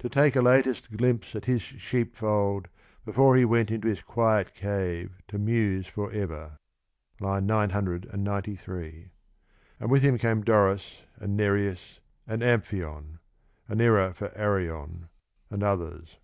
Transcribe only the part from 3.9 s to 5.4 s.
quiet cave To